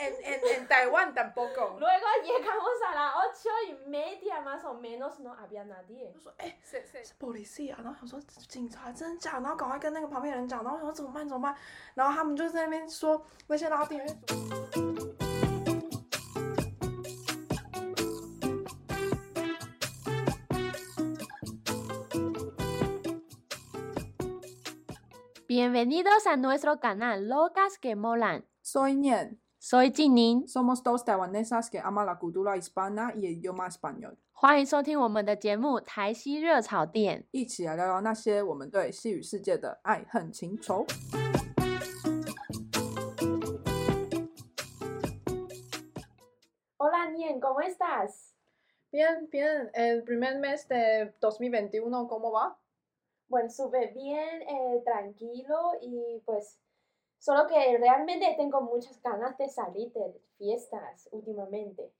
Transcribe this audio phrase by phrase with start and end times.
[0.00, 1.76] en, en, en Taiwán tampoco.
[1.78, 6.12] Luego llegamos a las ocho y media más o menos, no había nadie.
[6.12, 7.78] 就说哎，谁谁是 police 啊？
[7.82, 9.42] 然后想说警察真的假的？
[9.42, 11.54] 然后赶快跟那个旁边人讲，然后想说怎么办怎么办？
[11.94, 14.06] 然后他们就在那边说那些拉丁人。
[25.48, 28.44] Bienvenidos a nuestro canal Locas que Molan.
[28.62, 37.21] Soy Nian, Soy Jinin，somos dos taiwanesas que aman la cultura hispana y el idioma español，欢迎收听我们的节目《台西热炒店》。
[37.29, 40.83] 一起来聊聊那些我们对西语世界的爱恨情仇。
[46.79, 48.33] Hola Nien, ¿cómo estás?
[48.91, 49.69] Bien, bien.
[49.75, 52.57] El primer mes de 2021, ¿cómo va?
[53.29, 56.57] Bueno, súper bien, eh, tranquilo y pues
[57.21, 61.93] solo que realmente tengo muchas ganas de salir de fiestas últimamente.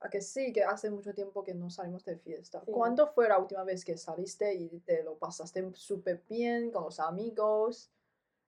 [0.00, 2.62] A que sí, que hace mucho tiempo que no salimos de fiesta.
[2.64, 2.70] Sí.
[2.70, 7.00] ¿Cuándo fue la última vez que saliste y te lo pasaste súper bien con los
[7.00, 7.90] amigos?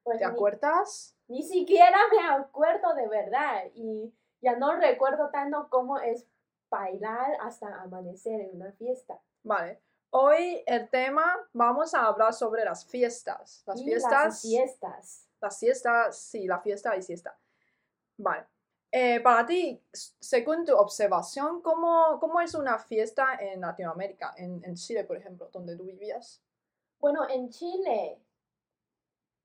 [0.05, 1.17] Pues ¿Te ni- acuerdas?
[1.27, 6.25] Ni siquiera me acuerdo de verdad y ya no recuerdo tanto cómo es
[6.70, 9.20] bailar hasta amanecer en una fiesta.
[9.42, 9.81] Vale.
[10.11, 13.64] Hoy el tema, vamos a hablar sobre las fiestas.
[13.67, 14.12] Las y fiestas.
[14.12, 15.30] las fiestas.
[15.41, 17.38] Las fiestas, sí, la fiesta y siesta.
[18.16, 18.46] Vale.
[18.92, 24.34] Eh, para ti, según tu observación, ¿cómo, cómo es una fiesta en Latinoamérica?
[24.36, 26.42] En, Chile, por ejemplo, donde tú vivías.
[26.98, 28.20] Bueno, en Chile,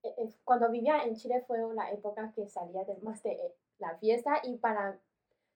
[0.01, 3.55] eh, eh, cuando vivía en Chile fue la época que salía de más de eh,
[3.77, 4.99] la fiesta y para,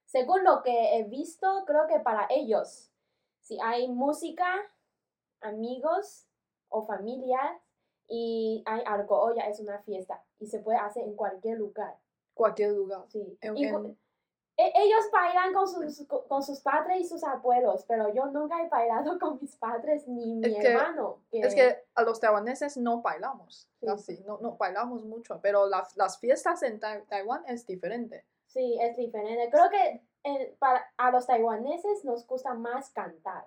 [0.06, 2.92] según lo que he visto, creo que para ellos,
[3.42, 4.54] si hay música,
[5.42, 6.28] amigos
[6.68, 7.60] o familia
[8.10, 11.96] y hay alcohol, ya es una fiesta y se puede hacer en cualquier lugar.
[12.34, 13.06] Cualquier lugar.
[13.10, 13.38] Sí.
[13.42, 13.98] En- Y en-
[14.58, 18.62] e- ellos bailan con sus, co- con sus padres y sus abuelos, pero yo nunca
[18.62, 21.22] he bailado con mis padres ni mi Es que- hermano.
[21.32, 23.86] Es que a los taiwaneses no bailamos, Sí.
[23.86, 28.26] casi, no, no bailamos mucho, pero las, las fiestas en Tai- Taiwán es diferente.
[28.48, 29.50] Sí, es diferente.
[29.52, 33.46] Creo que eh, para, a los taiwaneses nos gusta más cantar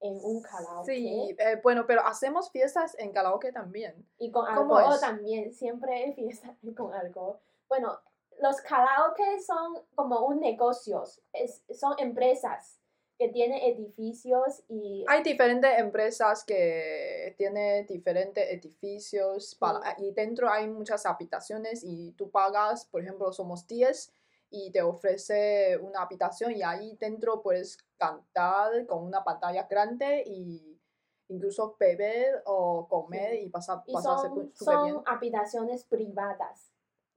[0.00, 0.92] en un karaoke.
[0.92, 4.06] Sí, eh, bueno, pero hacemos fiestas en karaoke también.
[4.18, 7.38] Y con ¿Cómo alcohol también, siempre hay fiesta con alcohol.
[7.68, 7.98] Bueno,
[8.40, 12.80] los karaoke son como un negocio, es, son empresas
[13.18, 20.66] que tienen edificios y Hay diferentes empresas que tienen diferentes edificios para, y dentro hay
[20.66, 24.10] muchas habitaciones y tú pagas, por ejemplo, somos 10
[24.50, 30.80] y te ofrece una habitación y ahí dentro puedes cantar con una pantalla grande y
[31.28, 33.42] incluso beber o comer Sí.
[33.44, 34.94] y pasar, y son, súper bien.
[34.94, 36.72] son habitaciones privadas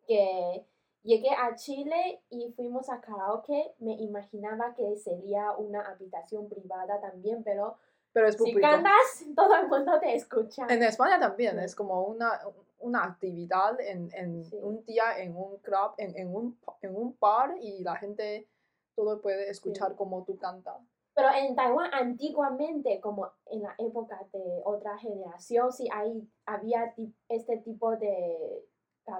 [0.05, 0.67] que
[1.01, 7.43] llegué a Chile y fuimos a karaoke, me imaginaba que sería una habitación privada también,
[7.43, 7.77] pero
[8.11, 8.61] Pero es si público.
[8.61, 8.91] cantas,
[9.35, 10.67] todo el mundo te escucha.
[10.69, 11.65] En España también Sí.
[11.65, 12.39] es como una,
[12.83, 14.57] una actividad en, en Sí.
[14.61, 18.47] un día en un club, en, en, un, en un bar y la gente
[18.95, 20.77] todo puede escuchar como tú cantas.
[21.15, 26.93] Pero en Taiwán antiguamente, como en la época de otra generación, sí hay, había
[27.29, 28.65] este tipo de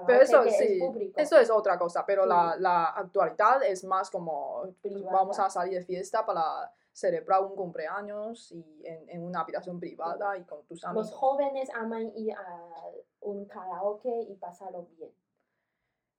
[0.06, 2.28] Pero eso sí, es eso es otra cosa, pero Sí.
[2.28, 5.16] la, la actualidad es más como Privada.
[5.18, 10.38] vamos a salir de fiesta para celebrar un cumpleaños y en, en una habitación privada
[10.38, 11.10] y con tus amigos.
[11.10, 12.84] Los jóvenes aman ir a
[13.20, 15.12] un karaoke y pasarlo bien.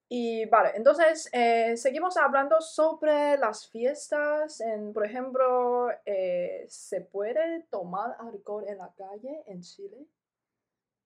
[0.08, 4.62] Y vale, entonces eh, seguimos hablando sobre las fiestas.
[4.62, 10.06] En, por ejemplo, eh, ¿se puede tomar alcohol en la calle en Chile?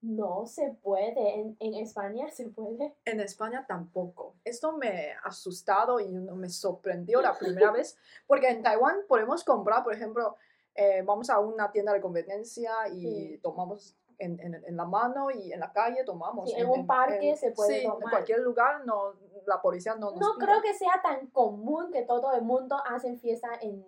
[0.02, 1.40] No se puede.
[1.40, 2.96] En, en España se puede.
[3.06, 4.36] En España tampoco.
[4.46, 9.84] Esto me ha asustado y me sorprendió la primera vez, porque en Taiwán podemos comprar,
[9.84, 10.36] por ejemplo,
[10.76, 13.40] eh, vamos a una tienda de conveniencia y Sí.
[13.44, 16.50] tomamos en, en- en la mano y en la calle tomamos.
[16.50, 18.10] Sí, en un parque se puede sí, en tomar.
[18.10, 19.14] cualquier lugar no,
[19.46, 20.46] la policía no nos No pide.
[20.46, 23.86] creo que sea tan común que todo el mundo hace fiesta en,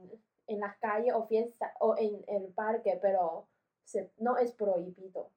[0.48, 3.48] en las calles o fiesta o en el parque, pero
[3.86, 5.30] se- no es prohibido.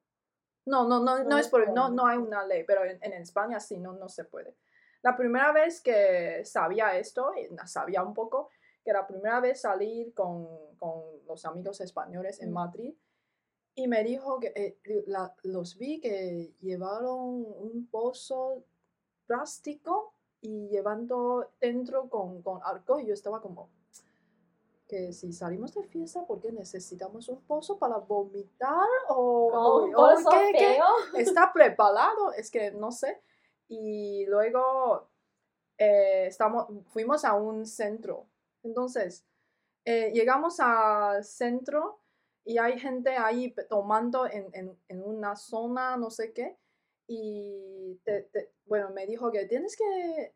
[0.65, 3.13] No, no, no, no, No es por, no, no hay una ley, pero en, en
[3.13, 4.55] España sí, no, no se puede.
[5.03, 7.31] La primera vez que sabía esto,
[7.67, 8.49] sabía un poco,
[8.83, 12.53] que la primera vez salir con, con los amigos españoles en Mm.
[12.53, 12.95] Madrid,
[13.75, 18.63] y me dijo que eh, la- los vi que llevaron un pozo
[19.27, 23.69] plástico y llevando dentro con, con alcohol, y yo estaba como,
[24.87, 28.87] que si salimos de fiesta, ¿por qué necesitamos un pozo para vomitar?
[29.09, 30.29] ¿O, Con un pozo
[31.15, 33.21] está preparado, es que no sé.
[33.67, 35.07] Y luego
[35.77, 38.27] eh, estamos, fuimos a un centro.
[38.63, 39.25] Entonces,
[39.85, 41.99] eh, llegamos al centro
[42.43, 46.57] y hay gente ahí tomando en, en- en una zona, no sé qué.
[47.07, 50.34] Y, te- te- bueno, me dijo que tienes que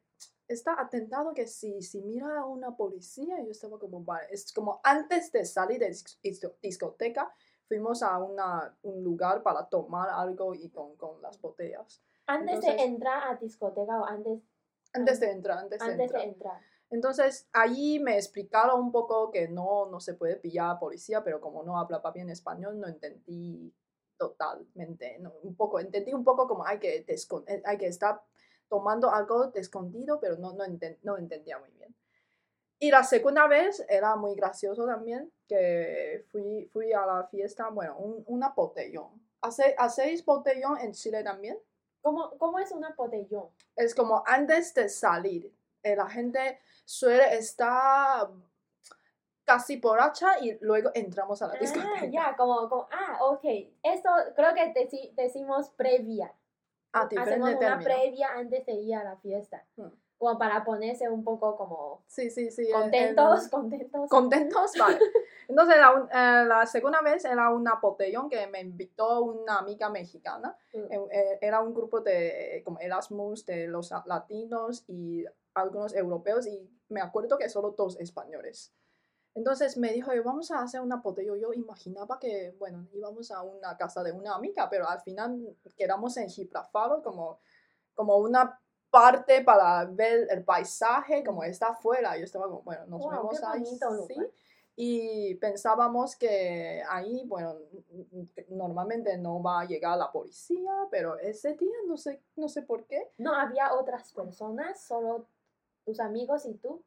[0.50, 4.82] estar atentado que si, si mira a una policía, yo estaba como, vale, es como
[4.84, 7.32] antes de salir de dis- disco- discoteca,
[7.68, 12.02] fuimos a una, un lugar para tomar algo y con, con las botellas.
[12.26, 14.42] Antes de Entonces- entrar a discoteca o antes,
[14.92, 16.22] Antes de entrar, antes, de antes entrar.
[16.24, 16.62] de entrar.
[16.90, 21.40] Entonces, ahí me explicaron un poco que no, no se puede pillar a policía, pero
[21.40, 23.72] como no hablaba bien español, no entendí
[24.18, 25.20] totalmente.
[25.20, 28.22] no, un poco, entendí un poco como hay que, escon- eh, hay que estar
[28.70, 31.94] tomando algo de escondido, pero no, no, enten- no entendía muy bien.
[32.80, 37.98] Y la segunda vez era muy gracioso también, que fui, fui a la fiesta, bueno,
[37.98, 39.10] un, una botellón.
[39.42, 41.58] ¿Hace- ¿Hacéis botellón en Chile también?
[42.02, 43.48] ¿Cómo, cómo es una botellón?
[43.76, 48.30] es como antes de salir, eh, la gente suele estar
[49.46, 51.90] casi borracha y luego entramos a la discoteca.
[52.02, 53.44] Ah, ya, como, como, ah, ok.
[53.84, 56.32] Esto creo que deci- decimos previa.
[56.94, 57.84] Ah, Hacemos una término.
[57.84, 59.66] previa antes de ir a la fiesta.
[59.76, 59.88] Mm.
[60.18, 62.64] Como para ponerse un poco como Sí, sí, sí.
[62.64, 64.10] en- en- contentos, contentos.
[64.10, 65.00] contentos, vale.
[65.48, 70.58] Entonces, la, eh, la segunda vez era una botellón que me invitó una amiga mexicana.
[70.74, 70.78] Mm.
[70.92, 76.70] Eh, eh, Era un grupo de como Erasmus de los latinos y algunos europeos y
[76.90, 78.74] me acuerdo que solo dos españoles.
[79.36, 81.40] Entonces me dijo, "Oye, vamos a hacer una botellón.
[81.40, 86.18] Yo imaginaba que, bueno, íbamos a una casa de una amiga, pero al final quedamos
[86.18, 87.40] en Gibraltar como,
[87.94, 88.60] como una
[88.90, 92.18] parte para ver el paisaje, como está afuera.
[92.18, 93.60] Yo estaba como, bueno, nos Wow, vemos ahí.
[93.64, 94.16] bonito sí.
[94.82, 97.58] Y pensábamos que ahí, bueno,
[98.48, 102.86] normalmente no va a llegar la policía, pero ese día no sé, no sé por
[102.86, 103.12] qué.
[103.18, 105.28] No había otras personas, solo
[105.86, 106.82] tus amigos y tú.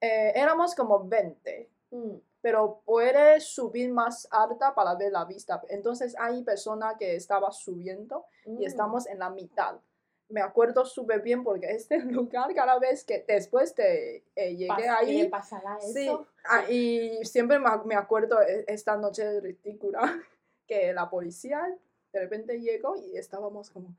[0.00, 2.16] Eh, éramos como 20, Mm.
[2.42, 5.62] pero puede subir más alta para ver la vista.
[5.68, 8.62] Entonces hay persona que estaba subiendo y Mm.
[8.66, 9.76] estamos en la mitad.
[10.28, 14.96] Me acuerdo súper bien porque este lugar cada vez que después de eh, llegué Pas-
[14.98, 15.92] ahí, ¿le pasará eso?
[15.92, 16.10] Sí,
[16.48, 20.00] ah, y siempre me, ac- me acuerdo e- esta noche ridícula
[20.66, 21.62] que la policía
[22.12, 23.94] de repente llegó y estábamos como,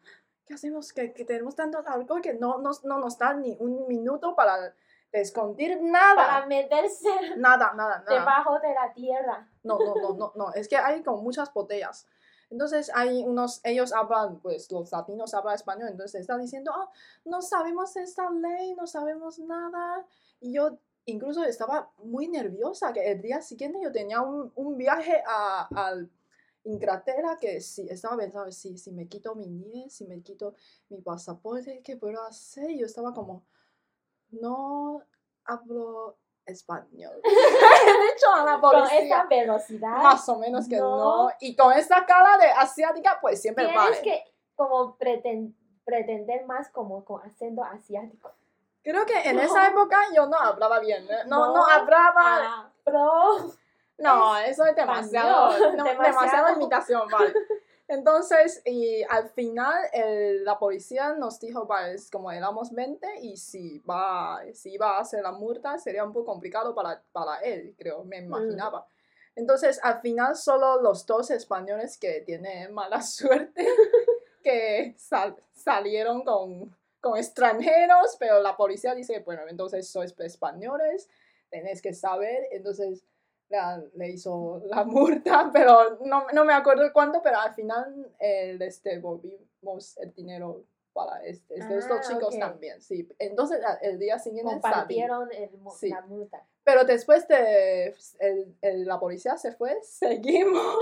[0.46, 0.92] ¿qué hacemos?
[0.92, 4.74] Que, que tenemos tanto alcohol que no, nos no nos da ni un minuto para
[5.12, 6.15] esconder nada.
[6.15, 8.19] Para meterse Nada, nada, nada.
[8.19, 9.50] debajo de la tierra.
[9.63, 10.54] No, no, no, no, no.
[10.54, 12.07] Es que hay como muchas botellas.
[12.50, 16.89] Entonces hay unos, ellos hablan, pues los latinos hablan español, entonces están diciendo, "Ah,
[17.25, 20.06] no sabemos esta ley, no sabemos nada.
[20.39, 25.21] Y yo incluso estaba muy nerviosa, que el día siguiente yo tenía un, un viaje
[25.27, 25.94] a, a
[26.63, 30.53] Inglaterra que sí, estaba pensando, si, si me quito mi NIE, si me quito
[30.89, 32.69] mi pasaporte, ¿qué puedo hacer?
[32.71, 33.44] Y yo estaba como,
[34.31, 35.01] no
[35.45, 37.19] hablo español.
[37.24, 39.00] He dicho a la Con policía.
[39.01, 39.97] esta velocidad.
[39.97, 41.25] Más o menos que no.
[41.25, 41.31] No.
[41.39, 44.01] Y con esta cara de asiática, pues siempre Tienes vale.
[44.01, 44.24] que
[44.56, 45.53] como preten-
[45.85, 48.33] pretender más como con acento asiático.
[48.83, 49.41] Creo que en No.
[49.41, 51.03] esa época yo no hablaba bien.
[51.09, 51.24] ¿eh?
[51.27, 51.65] No, no, No.
[51.68, 52.13] hablaba.
[52.15, 53.53] Ah, pero
[53.97, 55.51] no, eso es demasiado.
[55.51, 56.03] español, demasiado.
[56.03, 57.33] demasiado imitación, vale.
[57.88, 63.38] Entonces, y al final el- la policía nos dijo, vale, es como éramos 20 y
[63.38, 67.74] si va, si iba a hacer la multa sería un poco complicado para, para él,
[67.77, 68.86] creo, me imaginaba.
[69.36, 73.65] Entonces, al final solo los dos españoles que tienen mala suerte,
[74.44, 81.08] que sal- salieron con, con extranjeros, pero la policía dice, bueno, entonces sois españoles,
[81.50, 83.03] tenéis que saber, entonces
[83.50, 88.82] la- le hizo la multa, pero no, no me acuerdo cuánto, pero al final les
[88.84, 90.63] devolvimos el dinero
[90.94, 92.39] para este, estos Ah, chicos ok.
[92.39, 93.08] también, sí.
[93.20, 95.89] Entonces el día siguiente compartieron el mu- Sí.
[95.89, 96.44] la multa.
[96.63, 100.75] Pero después de el- el- la policía se fue, seguimos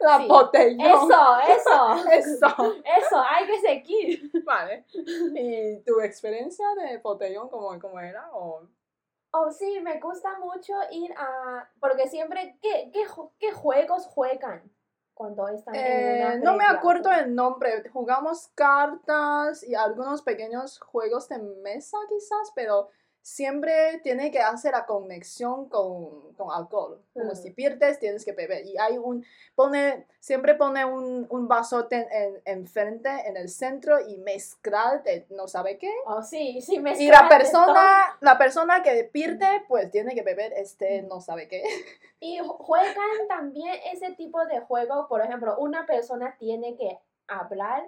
[0.00, 0.28] la Sí.
[0.28, 0.80] botellón.
[0.80, 2.08] Eso, eso.
[2.12, 4.30] Eso, Eso, hay que seguir.
[4.44, 4.86] vale.
[4.94, 8.30] ¿Y tu experiencia de botellón cómo, cómo era?
[8.32, 8.62] O...
[9.36, 11.68] Oh, sí, me gusta mucho ir a...
[11.80, 13.04] Porque siempre, ¿qué, qué,
[13.40, 14.70] qué juegos juegan
[15.12, 17.88] cuando están en Eh, una no me acuerdo el nombre.
[17.90, 22.90] Jugamos cartas y algunos pequeños juegos de mesa quizás, pero
[23.24, 27.00] siempre tiene que hacer la conexión con, con alcohol.
[27.14, 27.36] Como Mm.
[27.36, 28.66] si pierdes, tienes que beber.
[28.66, 34.18] Y hay un, pone, siempre pone un, un vasote en, enfrente, en el centro y
[34.18, 35.90] mezclar de no sabe qué.
[36.04, 40.52] Oh, sí, sí, me Y la persona, la persona que pierde, pues tiene que beber
[40.52, 41.62] este no sabe qué.
[42.20, 47.86] Y ju- juegan también ese tipo de juego, por ejemplo, una persona tiene que hablar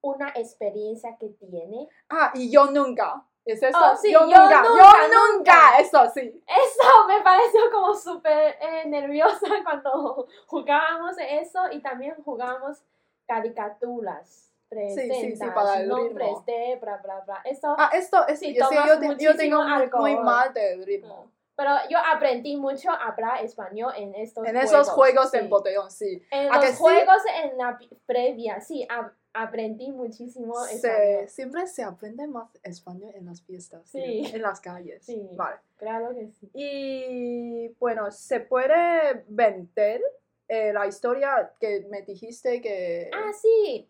[0.00, 1.88] una experiencia que tiene.
[2.08, 3.24] Ah, y yo nunca.
[3.52, 3.78] ¿Es eso?
[3.80, 5.78] Oh, sí, yo, yo nunca, nunca, yo nunca.
[5.78, 6.44] eso sí.
[6.46, 12.82] Eso me pareció como súper eh, nerviosa cuando jugábamos eso y también jugábamos
[13.26, 14.50] caricaturas.
[14.68, 16.44] sí, Presentas, para el nombres ritmo.
[16.46, 17.40] de, bla, bla, bla.
[17.44, 18.74] Eso, Ah, esto, es, Sí, yo, sí,
[19.18, 20.24] yo, tengo muy, muy alcohol.
[20.24, 21.30] mal del ritmo.
[21.56, 25.38] pero yo aprendí mucho a hablar español en estos En esos juegos sí.
[25.38, 26.22] en botellón, sí.
[26.30, 26.82] En ¿A que los sí?
[26.82, 29.10] juegos en la previa, sí, a-
[29.42, 31.28] aprendí muchísimo Se, español.
[31.28, 34.24] siempre se aprende más español en las fiestas, Sí.
[34.32, 35.04] en las calles.
[35.04, 35.28] Sí.
[35.32, 35.56] Vale.
[35.76, 36.50] Claro que sí.
[36.54, 40.00] Y bueno, se puede vender
[40.48, 43.10] eh, la historia que me dijiste que...
[43.12, 43.88] Ah, sí.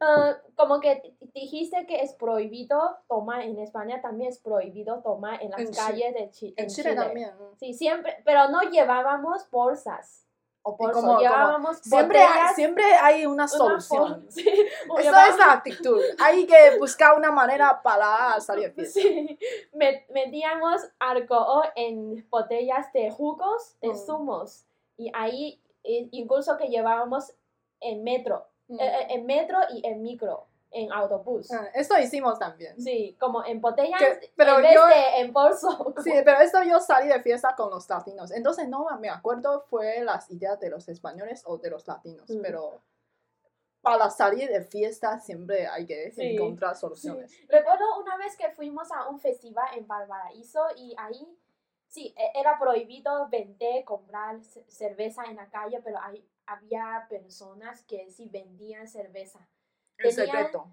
[0.00, 5.50] Ah, como que dijiste que es prohibido tomar en España, también es prohibido tomar en
[5.50, 7.30] las En calles de Chi- en Chile, también.
[7.58, 10.26] Sí, siempre, pero no llevábamos bolsas
[10.62, 11.18] o cómo?
[11.18, 14.26] llevábamos Siempre hay, siempre hay una una solución.
[14.30, 14.48] sí,
[14.88, 16.00] o Esa es la actitud.
[16.20, 18.72] Hay que buscar una manera para salir.
[18.86, 19.38] Sí,
[19.74, 23.96] met- metíamos alcohol en botellas de jugos, de Mm.
[23.96, 24.64] zumos,
[24.96, 27.32] y ahí eh, incluso que llevábamos
[27.80, 28.78] en metro, Mm.
[28.80, 31.50] eh, eh, en metro y en micro, en autobús.
[31.52, 32.80] Ah, Esto hicimos también.
[32.80, 35.76] Sí, como en botellas Que- pero en vez yo- de en bolso.
[35.78, 38.30] como- Sí, pero esto yo salí de fiesta con los latinos.
[38.30, 42.40] Entonces no me acuerdo fue las ideas de los españoles o de los latinos, Mm.
[42.42, 42.82] pero
[43.82, 46.80] para salir de fiesta siempre hay que Sí, encontrar Sí.
[46.82, 47.32] soluciones.
[47.48, 51.26] Recuerdo una vez que fuimos a un festival en Valparaíso y ahí
[51.88, 57.82] sí, e- era prohibido vender, comprar ce- cerveza en la calle, pero hay, había personas
[57.84, 59.46] que sí vendían cerveza.
[60.08, 60.66] El secreto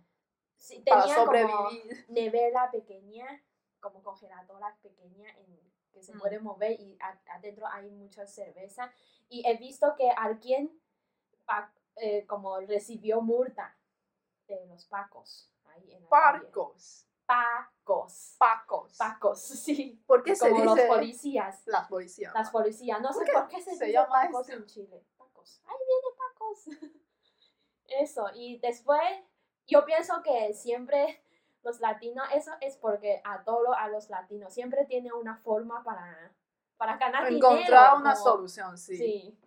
[0.55, 1.25] Sí, para tenían como
[1.69, 2.05] sobrevivir.
[2.09, 3.43] nevera pequeña,
[3.79, 5.59] como congeladora pequeña en,
[5.91, 6.19] que se Mm.
[6.19, 6.97] puede mover y
[7.31, 8.91] adentro hay mucha cerveza.
[9.29, 10.71] Y he visto que alguien
[11.45, 13.77] pa- eh, como recibió multa
[14.47, 15.51] de los pacos.
[15.65, 16.05] Ahí en.
[16.07, 17.05] Parcos.
[17.25, 18.35] Pacos.
[18.37, 18.97] Pacos.
[18.97, 20.03] Pacos, sí.
[20.07, 21.67] ¿Por qué se Como los dice policías.
[21.67, 22.33] las policías?
[22.33, 23.01] Las policías.
[23.01, 24.61] No ¿Por sé por qué se, se dice llama pacos esto?
[24.61, 25.05] en Chile.
[25.17, 25.61] Pacos.
[25.65, 26.65] Ahí viene pacos.
[27.99, 28.27] Eso.
[28.33, 29.01] Y después,
[29.67, 31.21] yo pienso que siempre
[31.63, 34.53] los latinos, eso es porque adoro a los latinos.
[34.53, 36.31] Siempre tiene una forma para,
[36.77, 37.97] para ganar Encontrar dinero.
[37.97, 38.97] una como- solución, sí.
[38.97, 39.37] Sí.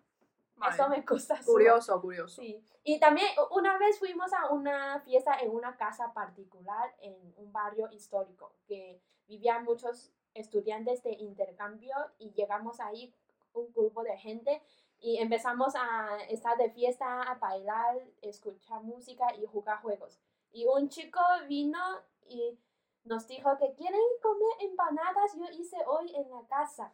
[0.55, 0.75] Vale.
[0.75, 1.39] Eso me gusta.
[1.43, 2.41] Curioso, curioso.
[2.41, 2.63] Sí.
[2.83, 7.89] Y también una vez fuimos a una fiesta en una casa particular en un barrio
[7.91, 13.13] histórico que vivían muchos estudiantes de intercambio y llegamos ahí
[13.53, 14.61] un grupo de gente
[15.03, 20.17] y empezamos a estar de fiesta, a bailar, escuchar música y jugar juegos.
[20.53, 21.77] Y un chico vino
[22.25, 22.57] y
[23.03, 26.93] nos dijo que quieren comer empanadas, yo hice hoy en la casa.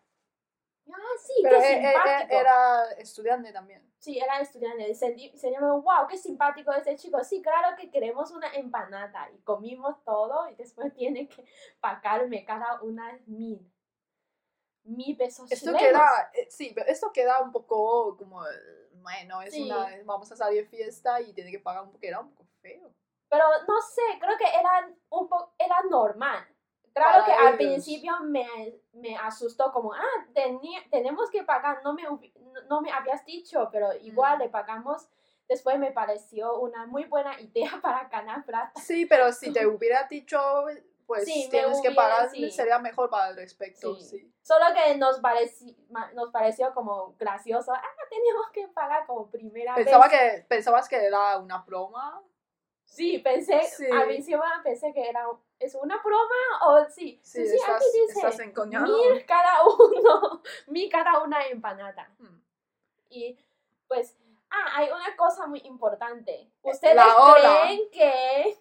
[0.91, 2.35] Ah, sí, Pero qué e- e- e- simpático.
[2.35, 3.93] era estudiante también.
[3.99, 4.91] Sí, era estudiante.
[4.95, 7.23] Sentí, seríamos, wow, qué simpático ese chico.
[7.23, 9.29] Sí, claro que queremos una empanada.
[9.31, 11.45] Y comimos todo y después tiene que
[11.79, 13.71] pagarme cada una mil.
[14.83, 15.81] Mil pesos Esto chilenos.
[15.81, 19.63] queda, eh, sí, pero esto queda un poco como, eh, bueno, es Sí.
[19.63, 22.49] una, vamos a salir de fiesta y tiene que pagar un poco, era un poco
[22.61, 22.93] feo.
[23.29, 26.45] Pero no sé, creo que era un poco, era normal.
[26.93, 28.47] Claro Para que al principio me,
[28.93, 32.03] me asustó como, ah, tenía, tenemos que pagar, no me,
[32.67, 34.41] no me habías dicho, pero igual Mm.
[34.41, 35.07] le pagamos.
[35.47, 38.79] Después me pareció una muy buena idea para ganar plata.
[38.81, 40.39] Sí, pero si te hubiera dicho,
[41.09, 42.51] pues Sí, tienes que pagar, sí.
[42.51, 44.05] sería mejor para el respecto, Sí.
[44.19, 44.33] sí.
[44.43, 47.73] Solo que nos, pareci- ma- nos pareció como gracioso.
[47.73, 50.19] Ah, teníamos que pagar como primera Pensaba vez.
[50.41, 52.21] que, pensabas que era una broma.
[52.85, 53.87] Sí, pensé, Sí.
[53.91, 55.25] al principio pensé que era,
[55.57, 56.67] ¿es una broma?
[56.67, 58.37] O sí, Sí, sí, estás, aquí dice estás
[58.67, 62.07] mil cada uno, mil cada una empanada.
[62.19, 62.39] Hmm.
[63.09, 63.35] Y
[63.87, 64.15] pues,
[64.51, 66.51] ah, hay una cosa muy importante.
[66.61, 67.01] ¿Ustedes
[67.35, 68.57] creen que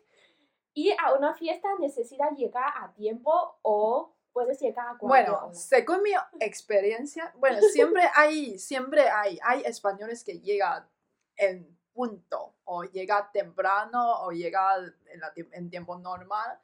[0.87, 5.55] ir a una fiesta necesita llegar a tiempo o puedes llegar a cualquier Bueno, hora?
[5.55, 10.89] según mi experiencia, bueno, siempre hay, siempre hay, hay españoles que llegan
[11.37, 14.77] en punto, o llega temprano, o llega
[15.13, 16.61] en, la en tiempo normal,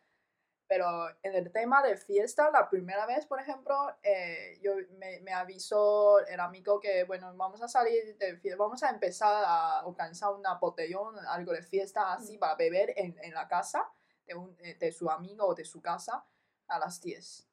[0.68, 5.32] pero en el tema de fiesta, la primera vez, por ejemplo, eh, yo me, me
[5.32, 10.32] avisó el amigo que, bueno, vamos a salir de fiesta, vamos a empezar a organizar
[10.32, 12.40] una botellón, algo de fiesta así, Mm.
[12.40, 13.90] para beber en, en la casa
[14.26, 16.24] de, un, eh, de su amigo o de su casa
[16.68, 17.46] a las 10.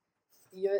[0.53, 0.71] Y yo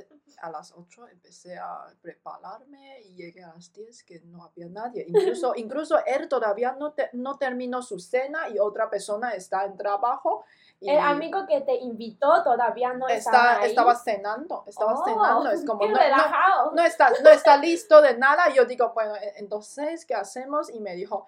[0.41, 5.05] a las 8 empecé a prepararme y llegué a las 10 que no había nadie.
[5.07, 9.77] Incluso, incluso él todavía no, te- no terminó su cena y otra persona está en
[9.77, 10.43] trabajo.
[10.81, 13.69] Y El amigo que te invitó todavía no está, ahí.
[13.69, 15.51] estaba cenando, estaba Oh, cenando.
[15.51, 16.71] Es como, no, no, relajado.
[16.73, 18.53] no está, no está listo de nada.
[18.53, 20.69] Yo digo, bueno, e- entonces, ¿qué hacemos?
[20.69, 21.27] Y me dijo,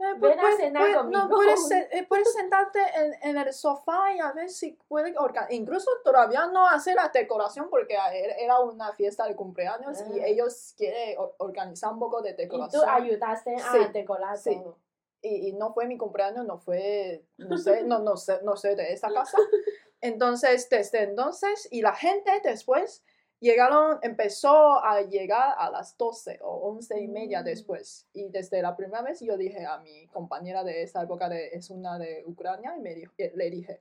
[0.00, 1.22] Eh, Ven a cenar puedes- conmigo.
[1.22, 5.52] No, puedes, eh, puedes sentarte en, en el sofá y a ver si puedes organizar.
[5.52, 10.26] Incluso todavía no hacer la decoración porque era era una fiesta de cumpleaños y Ah.
[10.26, 12.88] ellos quieren or- organizar un poco de Y tú decoración.
[12.88, 14.56] ayudaste a Sí, decorar sí.
[14.56, 14.78] todo.
[15.22, 18.74] y, y no fue mi cumpleaños, no fue, no sé, no, no sé, no sé
[18.74, 19.36] de esa casa.
[20.00, 23.04] Entonces, desde entonces, y la gente después
[23.40, 27.44] llegaron, empezó a llegar a las 12 o 11 y media Mm.
[27.44, 28.06] después.
[28.12, 31.70] Y desde la primera vez yo dije a mi compañera de esa época, de, es
[31.70, 33.80] una de Ucrania, y me dijo, eh, le dije,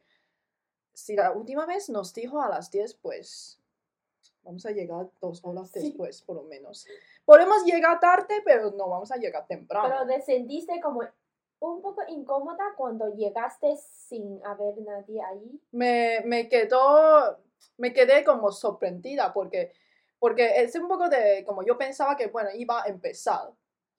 [0.94, 3.60] si la última vez nos dijo a las 10, pues
[4.44, 5.80] vamos a llegar dos horas Sí.
[5.89, 6.88] después, por lo menos.
[7.25, 9.88] Podemos llegar tarde, pero no vamos a llegar temprano.
[9.89, 11.01] Pero te sentiste como
[11.62, 15.62] un poco incómoda cuando llegaste sin haber nadie ahí.
[15.72, 17.38] me, me quedó,
[17.78, 19.74] me quedé como sorprendida porque,
[20.20, 23.51] porque es un poco de, como yo pensaba que, bueno, iba a empezar.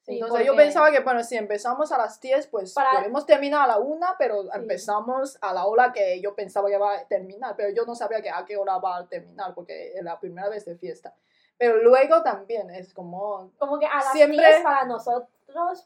[0.03, 3.63] Sí, Entonces yo pensaba que, bueno, si empezamos a las 10, pues Para- podemos terminar
[3.65, 7.55] a la 1, pero empezamos a la hora que yo pensaba que iba a terminar,
[7.55, 10.49] pero yo no sabía que a qué hora va a terminar porque es la primera
[10.49, 11.15] vez de fiesta.
[11.59, 15.29] Pero luego también es como, Como que a las Siempre- 10 para nosotros,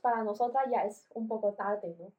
[0.00, 2.12] para nosotras ya es un poco tarde, ¿no?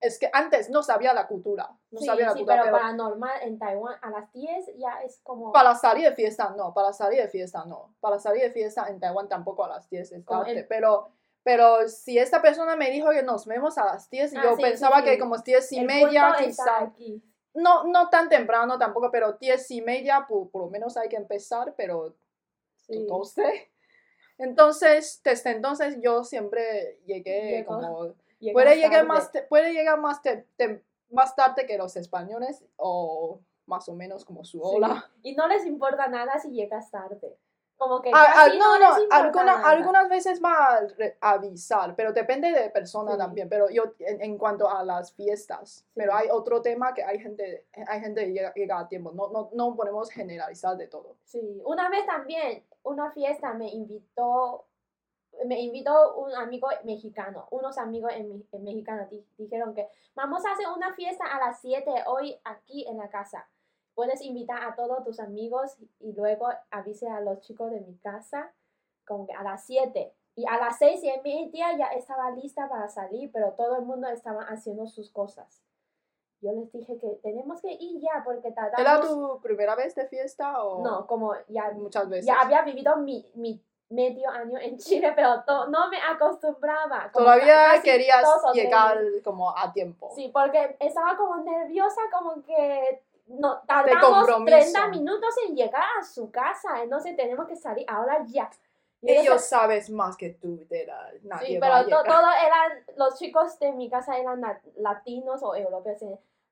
[0.00, 2.82] Es que antes no sabía la cultura, no sí, sabía la sí, cultura, pero, pero
[2.82, 5.52] para normal en Taiwán a las 10 ya es como...
[5.52, 6.72] Para salir de fiesta, no.
[6.74, 7.94] Para salir de fiesta, no.
[8.00, 10.52] Para salir de fiesta en Taiwán tampoco a las 10 es tarde.
[10.52, 11.08] el- Pero,
[11.42, 14.56] pero si esta persona me dijo que nos vemos a las 10, y Ah, yo
[14.56, 16.92] sí, pensaba que como 10 y el media quizá.
[17.54, 21.16] No, no tan temprano tampoco, pero 10 y media por, por lo menos hay que
[21.16, 22.14] empezar, pero.
[22.88, 23.70] 12.
[24.38, 27.74] Entonces, desde entonces yo siempre llegué Llegó.
[27.80, 28.14] como...
[28.38, 32.64] Llegas Puede llegar, más, te- puede llegar más, te- te- más tarde que los españoles
[32.76, 34.62] o más o menos como su Sí.
[34.64, 35.10] hora.
[35.22, 37.38] Y no les importa nada si llegas tarde.
[37.78, 38.18] Como que no,
[38.58, 40.78] no, no, alguna- algunas veces va
[41.20, 43.18] a avisar, pero depende de persona Sí.
[43.18, 43.50] también.
[43.50, 47.66] Pero yo, en, en cuanto a las fiestas, pero hay otro tema que hay gente,
[47.86, 49.12] hay gente que llega, llega a tiempo.
[49.12, 51.16] No, no, no podemos generalizar de todo.
[51.24, 54.64] Sí, una vez también, una fiesta me invitó,
[55.44, 60.52] me invitó un amigo mexicano, unos amigos en, en mexicanos di- dijeron que vamos a
[60.52, 63.48] hacer una fiesta a las 7 hoy aquí en la casa.
[63.94, 68.52] Puedes invitar a todos tus amigos y luego avise a los chicos de mi casa
[69.06, 70.12] como que a las 7.
[70.34, 74.06] Y a las 6 y media ya estaba lista para salir, pero todo el mundo
[74.08, 75.62] estaba haciendo sus cosas.
[76.42, 79.08] Yo les dije que tenemos que ir ya porque ¿Era tardamos...
[79.08, 82.26] tu primera vez de fiesta o No, como ya muchas veces?
[82.26, 87.10] ya había vivido mi, mi medio año en Chile, pero no me acostumbraba.
[87.12, 90.10] Todavía querías llegar como a tiempo.
[90.14, 94.56] Sí, porque estaba como nerviosa, como que no, tardamos compromiso.
[94.56, 98.48] 30 minutos en llegar a su casa, entonces tenemos que salir ahora ya.
[99.02, 103.18] Y Ellos sabes más que tú de la nadie Sí, pero to- todos eran, los
[103.18, 104.40] chicos de mi casa eran
[104.76, 106.02] latinos o europeos.
[106.02, 106.06] y,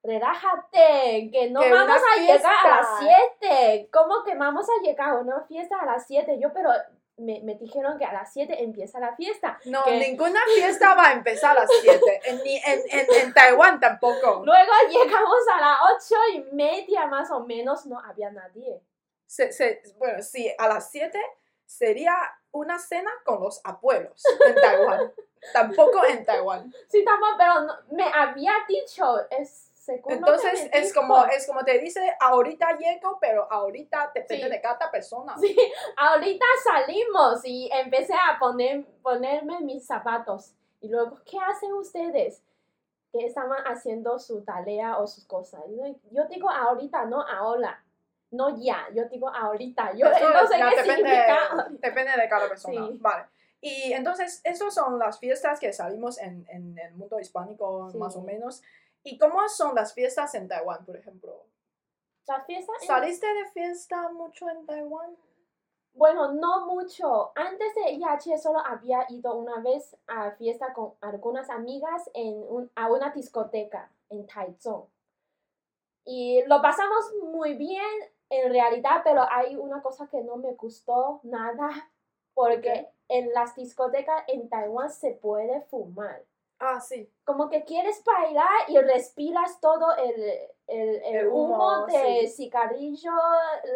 [0.07, 3.37] Relájate, que no Que vamos a llegar a las fiesta.
[3.41, 3.89] 7.
[3.93, 6.39] ¿Cómo que vamos a llegar a una fiesta a las 7?
[6.39, 6.71] Yo, pero
[7.17, 9.59] me, me dijeron que a las 7 empieza la fiesta.
[9.67, 12.01] No, que- ninguna fiesta va a empezar a las 7.
[12.25, 14.43] En, ni en, en, en Taiwán tampoco.
[14.45, 15.79] Luego llegamos a las
[16.11, 18.81] 8 y media más o menos, no había nadie.
[19.27, 21.21] Se- se- bueno, sí, a las 7
[21.67, 22.15] sería
[22.53, 25.13] una cena con los abuelos en Taiwán.
[25.53, 26.73] tampoco en Taiwán.
[26.89, 31.01] Sí, estamos, pero no- me había dicho, es que Entonces es dijo.
[31.01, 34.51] como, es como te dice, ahorita llego, pero ahorita depende Sí.
[34.51, 35.37] de cada persona.
[35.39, 35.57] Sí,
[35.97, 40.55] ahorita salimos y empecé a poner, ponerme mis zapatos.
[40.81, 42.43] Y luego, ¿qué hacen ustedes?
[43.13, 45.63] Que estaban haciendo su tarea o sus cosas.
[46.11, 47.83] Yo, digo ahorita, no ahora.
[48.31, 49.93] No ya, yo digo ahorita.
[49.95, 52.87] Yo Eso no sé ya qué depende, significa depende de cada persona.
[52.89, 52.99] Sí.
[53.01, 53.25] Vale.
[53.61, 57.97] Y entonces, esas son las fiestas que salimos en, en el mundo hispánico, Sí.
[57.99, 58.63] más o menos.
[59.05, 61.45] ¿Y cómo son las fiestas en Taiwán, por ejemplo?
[62.27, 65.15] Las fiestas en- ¿Saliste de fiesta mucho en Taiwán?
[65.93, 67.31] Bueno, no mucho.
[67.37, 72.71] Antes de IH solo había ido una vez a fiesta con algunas amigas en un-
[72.75, 74.87] a una discoteca en Taichung.
[76.05, 77.85] Y lo pasamos muy bien
[78.31, 81.91] en realidad, pero hay una cosa que no me gustó nada,
[82.35, 86.25] porque en las discotecas en Taiwán se puede fumar.
[86.59, 87.11] Ah, sí.
[87.25, 90.15] Como que quieres bailar y respiras todo el,
[90.67, 92.45] el, el El humo, humo, de sí.
[92.45, 93.13] cigarrillo,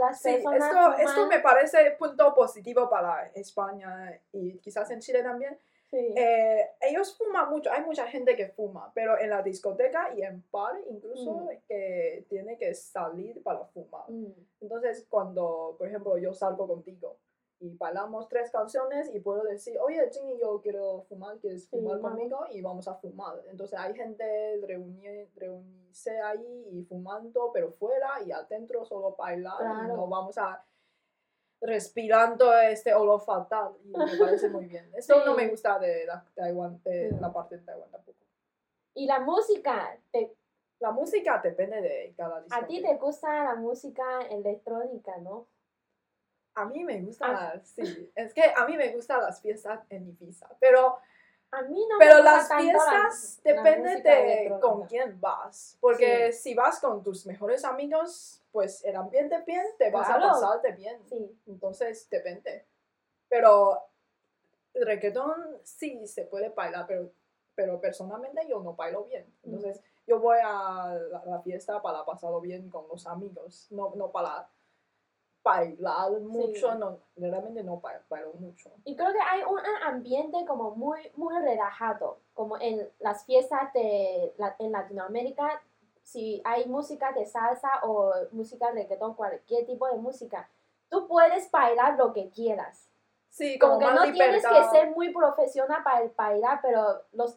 [0.00, 5.22] las Sí, personas esto, esto me parece punto positivo para España y quizás en Chile
[5.22, 5.58] también.
[5.90, 6.14] Sí.
[6.16, 10.44] Eh, ellos fuman mucho, hay mucha gente que fuma, pero en la discoteca y en
[10.52, 11.48] bar incluso Mm.
[11.66, 14.04] que tiene que salir para fumar.
[14.08, 14.32] Mm.
[14.60, 17.16] Entonces, cuando, por ejemplo, yo salgo contigo
[17.60, 21.98] y bailamos tres canciones y puedo decir, oye, Jimmy, yo quiero fumar, ¿quieres Sí, fumar
[22.00, 22.10] vamos.
[22.18, 22.46] conmigo?
[22.50, 23.42] Y vamos a fumar.
[23.50, 29.64] Entonces hay gente reuni- reunirse ahí y fumando, pero fuera y adentro solo bailar y
[29.64, 29.96] Claro.
[29.96, 30.64] no vamos a
[31.60, 34.88] respirando este olor fatal y me parece muy bien.
[34.94, 35.42] Esto no Sí.
[35.44, 37.16] me gusta de la, Taiwán, de Sí.
[37.20, 38.18] la parte de Taiwán tampoco.
[38.94, 40.34] Y la música, te-
[40.80, 45.48] La música depende de cada a ti te gusta la música electrónica, ¿no?
[46.58, 47.60] A mí me gusta, Ah.
[47.62, 50.98] sí, es que a mí me gustan las fiestas en Ibiza, pero,
[51.50, 56.52] A mí no pero me las fiestas la depende de con quién vas, porque si
[56.54, 60.26] vas con tus mejores amigos, pues el ambiente bien, te vas Claro.
[60.26, 62.66] a pasarte bien, Sí, entonces depende.
[63.30, 63.80] Pero
[64.74, 67.10] el reggaetón sí se puede bailar, pero,
[67.54, 69.54] pero personalmente yo no bailo bien, Mm.
[69.54, 74.10] entonces yo voy a la, la fiesta para pasarlo bien con los amigos, no, no
[74.10, 74.46] para
[75.48, 78.70] bailar mucho, no, realmente no ba- bailo mucho.
[78.84, 84.34] y creo que hay un ambiente como muy, muy relajado, como en las fiestas de
[84.38, 85.62] la- en Latinoamérica,
[86.02, 90.48] si hay música de salsa o música de reggaetón, cualquier tipo de música,
[90.88, 92.88] tú puedes bailar lo que quieras.
[93.30, 94.70] Sí, como como, que no tienes que libertad.
[94.72, 97.36] ser muy profesional para bailar, pero los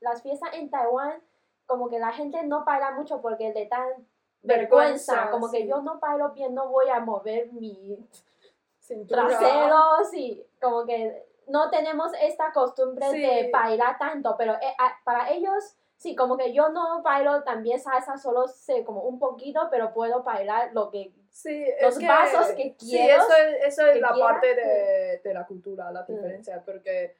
[0.00, 1.20] las fiestas en Taiwán,
[1.66, 3.88] como que la gente no baila mucho porque le dan
[4.42, 7.98] vergüenza, como que yo no bailo bien, no voy a mover mi
[8.80, 9.26] Cintura.
[9.28, 13.20] trasero, sí, como que no tenemos esta costumbre Sí.
[13.20, 14.74] de bailar tanto, pero eh,
[15.04, 19.68] para ellos, sí, como que yo no bailo también salsa, solo sé como un poquito,
[19.70, 23.66] pero puedo bailar lo que Sí, los es que, vasos que Sí, quiero, eso es,
[23.66, 26.06] eso es la quiera, parte de, de la cultura, la Mm.
[26.14, 27.14] diferencia, porque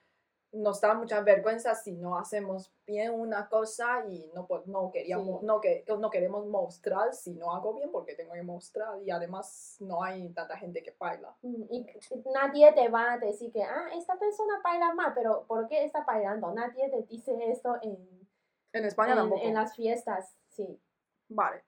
[0.52, 5.46] nos da mucha vergüenza si no hacemos bien una cosa y no, no, queríamos, Sí.
[5.46, 9.76] no, que, no queremos mostrar si no hago bien porque tengo que mostrar y además
[9.80, 11.37] no hay tanta gente que baila.
[11.42, 11.87] Mm, Y
[12.32, 16.02] nadie te va a decir que, ah, esta persona baila mal, pero ¿por qué está
[16.04, 16.50] bailando?
[16.52, 18.26] Nadie te dice esto en,
[18.72, 19.42] En España en, tampoco.
[19.42, 20.80] en las fiestas, sí.
[21.28, 21.62] Vale.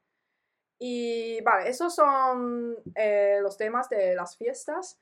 [0.79, 4.99] Y vale, esos son eh, los temas de las fiestas.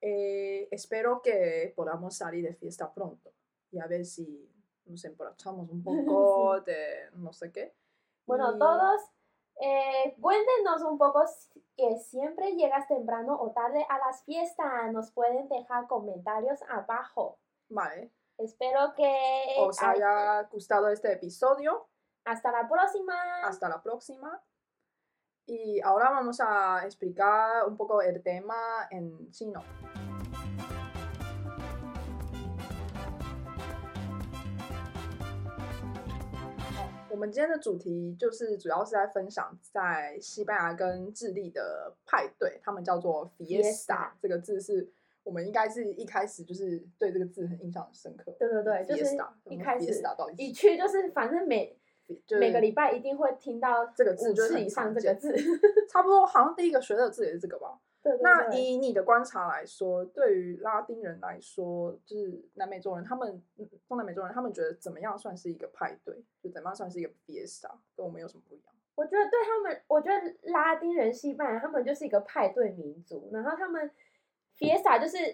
[0.00, 3.32] Eh, espero que podamos salir de fiesta pronto
[3.70, 4.48] y a ver si
[4.84, 7.74] nos emborrachamos un poco de no sé qué.
[8.26, 9.00] Bueno, Y- todos,
[9.60, 11.24] eh, cuéntenos un poco
[11.76, 14.92] que siempre llegas temprano o tarde a las fiestas.
[14.92, 17.38] Nos pueden dejar comentarios abajo.
[17.68, 21.88] Vale, Espero que os ay- haya gustado este episodio.
[22.24, 23.14] hasta la próxima.
[23.42, 24.40] Hasta la próxima.
[25.50, 29.62] Y ahora vamos a explicar un poco el tema en chino.
[37.08, 48.36] 我们今天的主题就是主要是在分享在西班牙跟智利的派对，他们叫做 Fiesta 这个字是我们应该是一开始就是对这个字很印象很深刻。
[48.38, 49.86] 对对对，就是 fiesta，一开始
[50.36, 51.87] 一去就是反正每就是
[52.38, 55.34] 每个礼拜一定会听到这个字五次以上这个字。
[55.88, 57.78] 差不多，好像第一个学的字也是这个吧。
[58.00, 66.14] 对对那以你的观察来说，对于拉丁人来说，就是南美洲人，他们嗯中南美洲人，他们觉得怎么样算是一个派对？
[66.40, 67.70] 就怎么样算是一个 fiesta？
[67.96, 68.74] 跟我们有什么不一样？
[68.94, 73.90] 我觉得对他们，我觉得拉丁人、西班牙他们就是一个派对民族，然后他们
[74.56, 75.30] fiesta 就是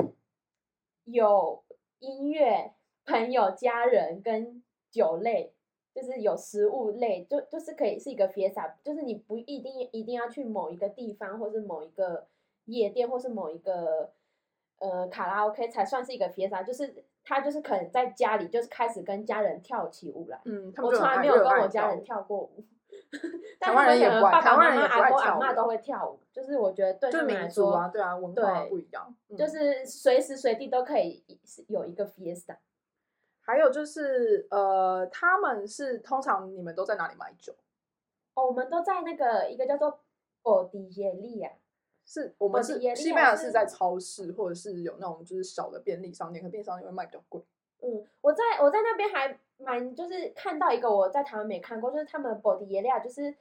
[1.05, 1.63] 有
[1.99, 2.73] 音乐、
[3.05, 5.55] 朋友、家人跟酒类，
[5.95, 12.27] 就是有食物类，就就是可以是一个 fiesta，就是你不一定一定要去某一个地方，或是某一个
[12.65, 14.11] 夜店，或是某一个
[14.81, 20.41] 呃卡拉 OK 才算是一个 fiesta，就是他就是可能在家里就是开始跟家人跳起舞来。
[20.45, 22.65] 嗯，我从来没有跟我家人跳过舞，
[23.61, 29.15] 但台湾他们可人也不爱能爸爸台湾人妈妈、也不爱跳阿公阿妈舞都会跳舞，就是我觉得对他们来说，对啊，文化不一样。
[29.29, 31.25] 嗯就是随时随地都可以
[31.69, 32.57] 有一个 fiesta。
[33.47, 37.55] 还有就是呃，他们是通常你们都在哪里买酒？
[38.35, 40.01] 哦，我们都在那个一个叫做
[40.43, 41.53] 博迪耶利亚，
[42.07, 47.41] 是我们是西班牙是是在超市，或者是有那种就是小的便利商店，可便利商店会卖比较贵。
[47.83, 53.35] 嗯，我在我在那边还蛮就是看到一个我在台湾没看过，就是他们博迪耶利亚就是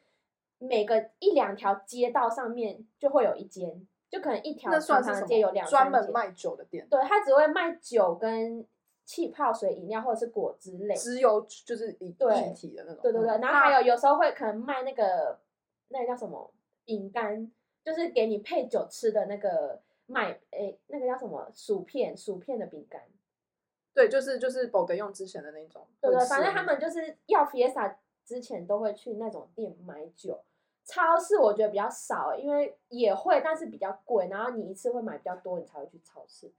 [0.57, 5.65] 每个一两条街道上面就会有一间，就可能一条那算长长是什的街有两？
[5.65, 8.65] 专门卖酒的店，对，他只会卖酒跟
[9.05, 10.95] 气泡水饮料或者是果汁类。
[10.95, 13.01] 只有就是一对一体的那种。
[13.01, 15.39] 对对对，嗯然后还有有时候会可能卖那个
[15.89, 16.53] 那个叫什么
[16.85, 17.51] 饼干，
[17.83, 23.01] 就是给你配酒吃的那个卖诶那个叫什么薯片薯片的饼干。
[23.93, 25.85] 对，就是就是宝德用之前的那种。
[26.01, 30.43] 对对，反正他们就是要 fiesta 之前都会去那种店买酒，
[30.83, 36.51] 超市我觉得比较少欸，因为也会，但是比较贵，然后你一次会买比较多，你才会去超市。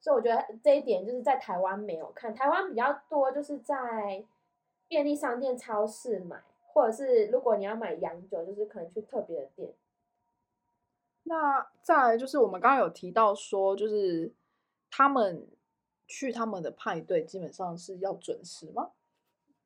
[0.00, 4.24] 嗯，所以我觉得这一点就是在台湾没有看，台湾比较多就是在
[4.88, 9.72] 便利商店、超市买，或者是如果你要买洋酒，就是可能去特别的店。
[11.24, 14.32] 那再来就是我们刚刚有提到说，就是
[14.90, 15.46] 他们
[16.06, 18.90] 去他们的派对基本上是要准时吗？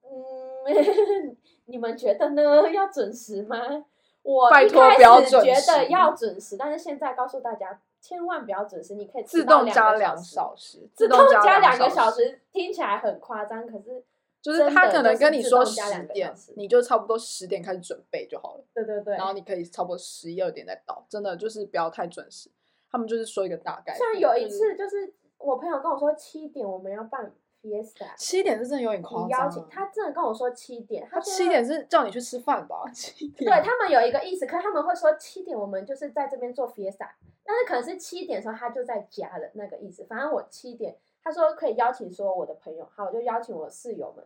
[0.03, 2.71] 嗯， 你们觉得呢？
[2.71, 3.87] 要准时吗？
[4.23, 14.05] 我拜一开托不要始觉准时得要准时，但是现在告诉大家，千万不要准时，你可以自动加两小时，自动加两个个小，时，听起来很夸张，可是
[14.43, 15.81] 就是他可能跟你说十
[16.13, 22.51] 点，你就差不多十点开始准备就好了，对对对然，后你可以差不多十一二点再到，真的就是不要太准时。
[22.91, 32.85] 他们就是说一个大概，像有一次就是我朋友跟我说七点我们要办 fiesta，七点是真的有点夸张他真的跟我说七点，他说七点是叫你去吃饭吧？
[32.95, 37.09] 七点对他们有一个意思，可是他们会说七点我们就是在这边做 fiesta，
[37.45, 40.05] 但是可能是七点的时候他就在家了那个意思。
[40.05, 44.25] 反正我七点，他说可以邀请所有我的朋友，好，我就邀请我室友们，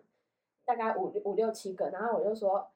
[0.65, 2.71] 大概五五六七个，然后我就说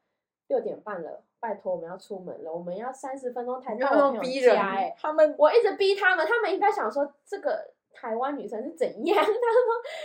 [0.48, 9.16] 六点半了，拜托我们要出门了，我们要三十分钟才到我朋友么逼人家、欸，，他们我一直逼他们，他们应该想说这个台湾女生是怎样？
[9.24, 9.34] 他说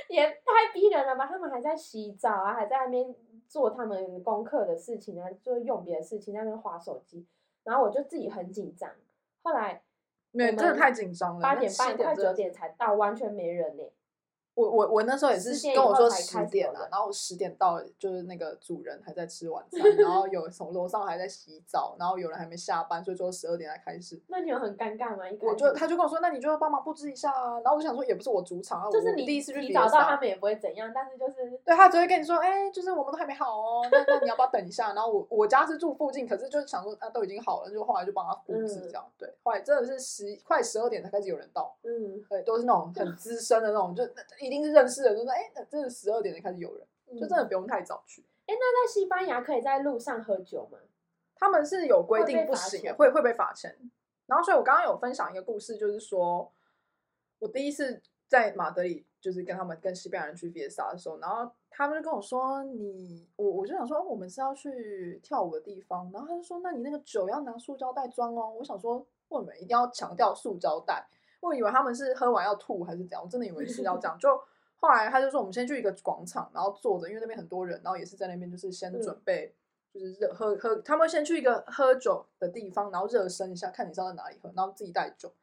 [0.09, 1.25] 也太逼人了吧？
[1.25, 3.15] 他们还在洗澡啊，还在那边
[3.49, 7.25] 做他们功课的事情啊，就是用别的事情在那边划手机，
[7.63, 8.91] 然后我就自己很紧张。
[9.41, 9.81] 后来
[10.31, 11.41] 没有，真的太紧张了。
[11.41, 13.83] 八点半快九点才到，完全没人呢、
[14.57, 24.19] 我我我那时候也是跟我说十点啊，开始有人然后我十点到，就是那个主人还在吃晚餐，然后 有从楼上还在洗澡，然后有人还没下班，所以说十二点才开始。
[24.27, 25.25] 那你有很尴尬吗？
[25.41, 27.59] 我就他就跟我说，那你就帮忙布置一下啊。
[27.59, 34.93] 然后我想说，也不是我主场啊，就是你第一次去提比赛早到他们也不会怎样，但是就是对他只会跟你说，哎、就是我们都还没好哦，那那你要不要等一下？
[34.93, 39.05] 然后我我家是住附近，可是就是想说啊，都已经好了，就后来就帮他布置嗯这样。
[39.19, 44.03] 对，后来真的是十快十二点才开始有人到，嗯，对，都是那种很资深的那种，就
[44.47, 46.87] 一定是认识的，就说哎，那真的十二点才开始有人，
[47.19, 48.25] 就真的嗯不用太早去。
[48.47, 50.79] 哎、那在西班牙可以在路上喝酒吗？
[51.35, 53.77] 他们是有规定不行会会被罚钱。
[54.25, 56.51] 然后，所以我刚刚有分享一个故事，就是说
[57.39, 68.97] 我第一次在马德里，就是跟他们跟西班牙人去 Fiesta 的时候，然后他们就跟我说：“你我我就想说，哦我们是要去跳舞的地方。”然后他就说：“那你那个酒要拿塑胶袋装哦。”我想说，
[69.29, 71.07] 为什么一定要强调塑胶袋？
[71.39, 74.17] 我以为他们是喝完要吐还是怎样，我真的以为是要这 样。
[74.17, 74.29] 就
[74.75, 79.53] 后来他就说，我们先去一个广场，然后坐着，因为那边很多人，然后也是在那边就是先嗯准备。
[79.93, 85.33] 就是热喝喝，他们先去一个喝酒的地方，然后热身一下，看你是要在哪里喝，然后自己带酒，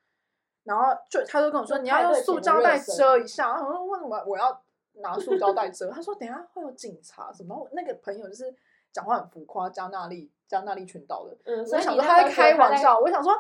[0.62, 5.90] 然后就他就跟我说你要用塑胶袋遮一下，然后我说为什么我要拿塑胶袋遮？
[5.90, 8.54] 他说等一下会有警察什么，然后那个朋友就是
[8.92, 13.32] 讲话很浮夸，加纳利加纳利群岛的，嗯，我所以就想说他在开玩笑，我想说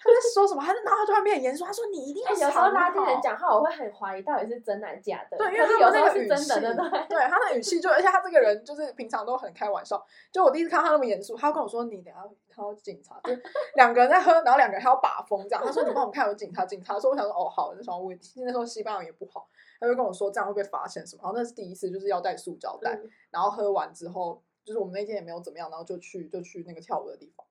[0.00, 5.36] 他在说什么，他就然后他突然变很严肃，他说你一定哎、要有时候拉丁人讲话，我会很怀疑到底是真还是假的。
[5.36, 7.06] 对，因为他有那有时候是个语气，真的，对对？
[7.08, 10.00] 对他的语气就，而且他这个人就是平常都很开玩笑。
[10.30, 13.32] 就我第一次看他那么严肃，他跟我说：“你等一下看到警察，就
[13.74, 19.48] 两个人在喝，然后两个人还要把风这样。”他说：“你帮我看有警察。”警察说：“我想说哦好。”那时候我那时候西班牙也不好，
[19.80, 21.22] 他就跟我说这样会被发现什么。
[21.24, 22.94] 然后那是第一次，就是要带塑胶袋。
[23.02, 27.44] 嗯然后喝完之后，就是我们那天也没有怎么样，然后就去就去那个跳舞的地方。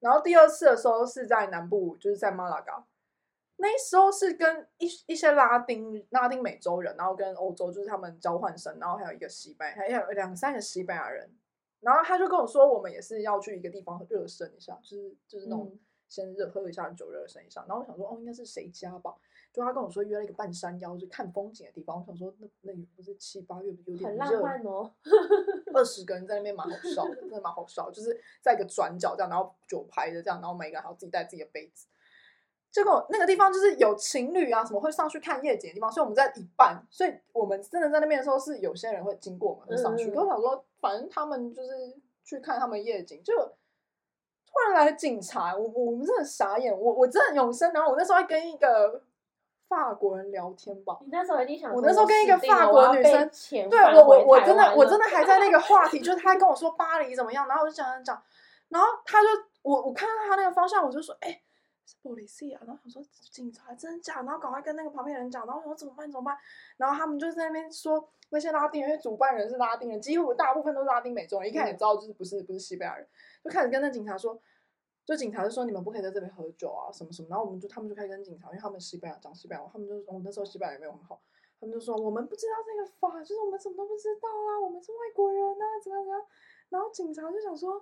[0.00, 2.84] 然后第二次的时候是在南部，就是在马拉嘎。
[3.56, 11.30] 那时候是跟一一些拉丁拉丁美洲人，然后跟欧洲就是他们交换生，然后还有一个西班牙，还有两三个西班牙人。
[11.80, 17.64] 然后他就跟我说，我们也是要去一个地方热身一下，就是就是那种嗯先热喝一下酒热身一下。
[17.68, 19.14] 然后我想说，哦，应该是谁家吧？
[19.52, 21.98] 就他跟我说约了一个半山腰，就是看风景的地方。
[21.98, 24.92] 我想说，那那也不是七八月，有点很热浪漫哦。
[25.74, 31.86] 二十个人在那边蛮好笑的，真的蛮好笑，就是在一个转角这样，然后酒牌的这样，然后每个人还要自己带自己的杯子。
[32.70, 40.08] 结果那个地方就是有情侣啊什么会上去看夜景的地方，所以我们在一半，所以我们真的在那边的时候是有些人会经过我们会上去。
[40.08, 47.72] 嗯可我想说，反正他们就是去看他们夜景，就突然来警察，我我们真的傻眼，我我真的永生。
[47.72, 49.02] 然后我那时候还跟一个
[49.70, 58.22] 法国人聊天吧，你那时候一定想，我那时候跟一个法国女生遣对我我我真的我真的还在那个 话题，就是他跟我说巴黎怎么样，然后我就讲讲讲，
[58.70, 59.28] 然后他就
[59.62, 61.40] 我我看到他那个方向，我就说哎、
[61.86, 64.16] 是 police 啊，然后我说警察真的假？
[64.16, 66.36] 的，然后赶快跟那个旁边人讲，然后我说怎么办怎么办，
[66.76, 73.06] 然后他们就在那边说那些拉丁人，因为主办人是拉丁人，几乎大部分都是拉丁美洲人，一看也知道就是不是不是西班牙人，
[73.44, 74.36] 就开始跟那警察说。
[75.04, 81.20] 就警察就说你们不可以在这边喝酒啊，什么什么，然后我们就他们就开始跟警察，因为他们西班牙讲西班牙，他们就我、们、那时候西班牙也没有很好，
[81.60, 86.22] 他们就说我们不知道这个法，就是我们什么都不知道啦，我们是外国人啊，怎么怎么样。
[86.68, 87.78] 然后警察就想说，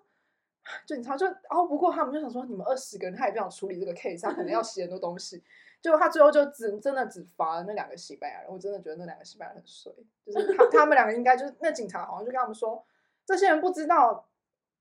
[0.62, 5.42] 啊，警察就哦，不过他们就想说，你们二十个人，他也不想处理这个 case，他可能要写很多东西。
[5.80, 9.92] 结果他最后就只真的只罚了那两个西班牙人，我真的觉得那两个西班牙人很衰，
[10.26, 12.84] 就是他他们两个应该就是那警察好像就跟他们说，
[13.24, 14.27] 这些人不知道，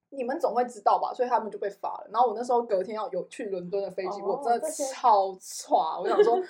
[0.10, 2.08] 你们总会知道吧，所以他们就被罚了。
[2.12, 6.42] 然后我那时候隔天要有去伦敦的飞机，我真的超差，我想说。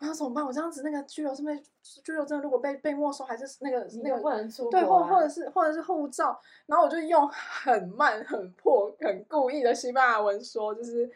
[0.00, 0.44] 我想怎么办？
[0.44, 1.56] 我这样子那个居留是被
[2.02, 6.36] 居留证如果被被没收，还是那个那个不能出国、对，啊，或或者是或者是护照，
[6.66, 11.08] 然后我就用很慢、很破、很故意的西班牙文说，就是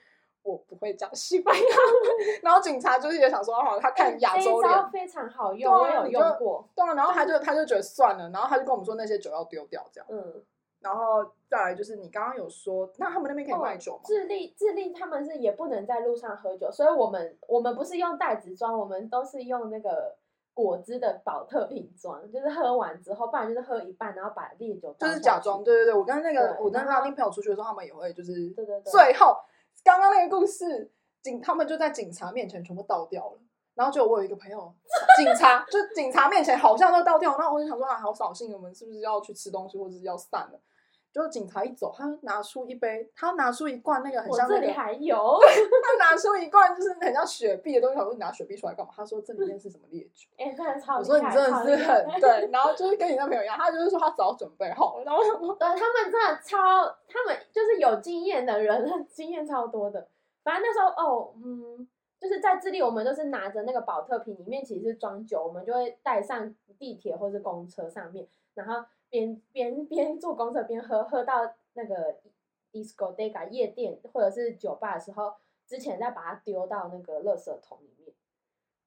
[0.44, 2.26] 我不会讲西班牙文。
[2.44, 6.64] 然后警察就是也想说，哦，他看亚洲脸非常好用，我有用过。
[6.76, 10.06] 对啊，然后他就 他就觉得算了，然后他就跟我们说那些酒要丢掉这样。
[10.08, 10.40] 嗯，
[10.86, 14.02] 然后再来就是你刚刚有说，那他们那边可以卖酒吗？
[14.04, 20.14] 智利智利他们是也不能在路上喝酒，所以我们我们不是用袋子装，我们都是用那个
[20.54, 25.64] 果汁的保特瓶装，就是喝完之后，不然就是喝一半，然后把烈酒就是假装，。
[25.64, 29.36] 对对对，我跟那个我跟拉丁朋友出去的时候，他们也会就是对对对最后
[29.82, 30.88] 刚刚那个故事，
[31.20, 33.40] 警他们就在警察面前全部倒掉了。
[33.74, 34.72] 然后就我有一个朋友，
[35.18, 40.58] 警察就警察面前好像都倒掉，然后我就想说啊，好扫兴，我们是不是要去吃东西，或者是要散了？
[41.16, 45.38] 就警察一走，他拿出一杯，他拿出一罐那个很我这里像那个，还有，
[45.98, 48.92] 他拿出一罐就是很像雪碧的东西，我说你拿雪碧出来干嘛？
[48.94, 50.28] 他说这里面是什么烈酒？
[50.36, 55.22] 哎、真的超我说你真的是很对，然后就是跟你那朋友一样，他就是说他早准备好，然后
[55.54, 56.58] 对他们真的超，
[57.08, 60.06] 他们就是有经验的人， 经验超多的。
[60.44, 61.88] 反正那时候哦，嗯，
[62.20, 72.16] 就是在智利，我们都是拿着那个保特瓶，里面其实是装酒，我们就会带上地铁或是公车上面，然后边边边坐公车边喝，喝到那个
[72.72, 75.32] discoteca 夜店或者是酒吧的时候，
[75.66, 78.14] 之前再把它丢到那个垃圾桶里面。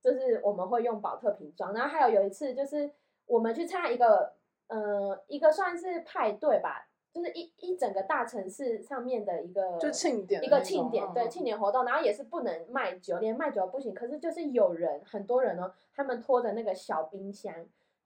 [0.02, 2.92] 就是我们会用保特瓶装，然后还有有一次就是
[3.26, 4.34] 我们去参加一个，
[4.68, 13.94] 呃，一个算是派对吧，就是一一整个大城市上面的一个就庆典一个庆典，对庆典活动，然后也是不能卖酒，连卖酒都不行。
[13.94, 17.54] 可是就是有人，很多人哦，他们拖着那个小冰箱，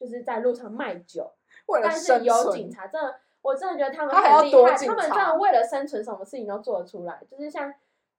[0.04, 1.32] 就是在路上卖酒，
[1.68, 7.22] 为了但是生存有警察，真的，我真的觉得他们他还要很厉害，他们真察的为了生存，什么事情都做得出来。
[7.32, 7.74] 就是像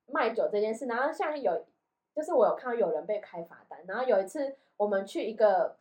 [0.06, 1.66] 卖酒这件事，然后像有，
[2.14, 5.76] 就是我有看到有人被开罚单，然后有一次我们去一个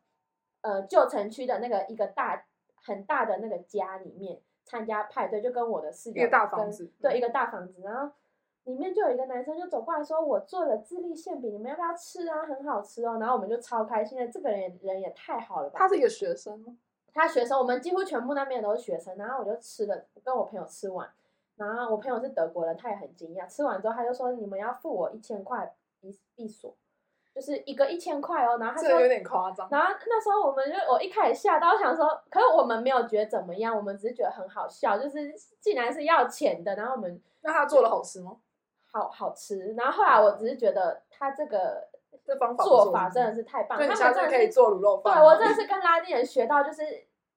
[0.59, 8.11] 呃旧城区的那个一个大很大的那个家里面参加派对，就跟我的室友一个大跟房子对，嗯一个大房子，然后。
[8.65, 12.45] 里面就有一个男生就走过来说：“我做了智利馅饼，你们要不要吃啊？
[12.45, 15.80] 很好吃哦。”然后我们就超开心的，这个人人也太好了吧！
[15.80, 16.78] 他是一个学生吗？
[17.13, 21.08] 他学生，我们几乎全部那边都是学生，然后我就吃了，跟我朋友吃完，
[21.58, 26.73] 然后我朋友是德国人，他也很惊讶，吃完之后他就说你们要付我一千块一一所，
[27.36, 29.67] 就是一个一千块哦，然后他说这有点夸张。
[29.69, 38.38] 然后那时候我们就我一开始吓到，想说，可是我们没有觉得怎么样，我们只是觉得很好笑，就是既然是要钱的，然后我们那他做的好吃吗？
[38.93, 41.89] 好好吃，然后后来我只是觉得他这个
[42.23, 45.25] 这方法做法真的是太棒了，他们真的可以做卤肉饭对。
[45.25, 46.84] 我真的是跟拉丁人学到，就是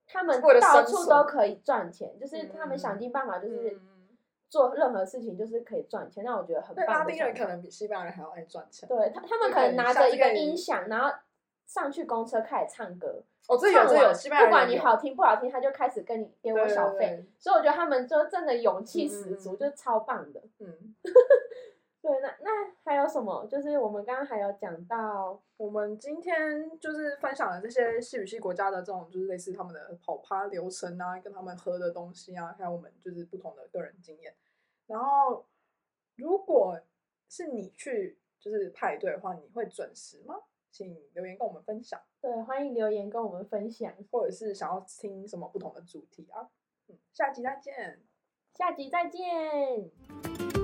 [0.07, 3.81] 他们到处都可以赚钱，就是他们嗯想尽办法，就是嗯
[4.51, 6.99] 做任何事情就是可以赚钱，让我觉得很对棒。
[6.99, 8.89] 拉丁人可能比西班牙人还要爱赚钱。
[8.89, 11.11] 对他，他们可能拿着一个音响，然后
[11.67, 20.41] 上去公车开始唱歌，哦，这有唱完这有西班牙人不管你好听不好听，他就开始跟你给我小费，所以我觉得他们就真的勇气嗯十足，嗯嗯就超棒的。
[20.61, 20.95] 嗯，
[22.07, 23.45] 对，那那还有什么？
[23.51, 34.33] 就是我们刚刚还有讲到，我们今天就是分享了这些西语系国家的这种，就是类似他们的跑趴流程啊，跟他们喝的东西啊，还有我们就是不同的个人经验。
[34.87, 35.45] 然后，
[36.15, 36.81] 如果
[37.29, 40.37] 是你去就是派对的话，你会准时吗？
[40.71, 46.51] 请留言跟我们分享，对，欢迎留言跟我们分享，或者是想要听什么不同的主题啊。
[46.87, 48.01] 嗯，下集再见。
[48.55, 50.56] 下集再见。